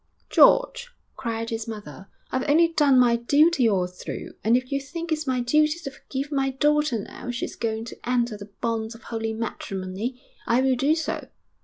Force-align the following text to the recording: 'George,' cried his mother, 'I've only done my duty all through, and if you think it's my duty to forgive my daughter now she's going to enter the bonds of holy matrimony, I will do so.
'George,' 0.31 0.89
cried 1.15 1.51
his 1.51 1.67
mother, 1.67 2.07
'I've 2.31 2.49
only 2.49 2.69
done 2.69 2.97
my 2.99 3.17
duty 3.17 3.69
all 3.69 3.85
through, 3.85 4.33
and 4.43 4.57
if 4.57 4.71
you 4.71 4.81
think 4.81 5.11
it's 5.11 5.27
my 5.27 5.41
duty 5.41 5.77
to 5.77 5.91
forgive 5.91 6.31
my 6.31 6.49
daughter 6.49 6.97
now 6.97 7.29
she's 7.29 7.55
going 7.55 7.85
to 7.85 8.09
enter 8.09 8.35
the 8.35 8.49
bonds 8.61 8.95
of 8.95 9.03
holy 9.03 9.31
matrimony, 9.31 10.19
I 10.47 10.61
will 10.61 10.75
do 10.75 10.95
so. 10.95 11.27